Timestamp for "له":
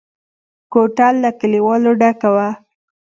1.23-1.29